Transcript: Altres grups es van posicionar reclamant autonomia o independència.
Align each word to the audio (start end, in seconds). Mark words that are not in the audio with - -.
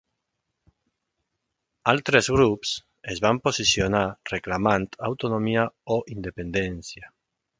Altres 1.93 2.29
grups 2.37 2.71
es 3.15 3.21
van 3.27 3.41
posicionar 3.49 4.03
reclamant 4.33 4.89
autonomia 5.11 5.69
o 5.97 6.01
independència. 6.17 7.15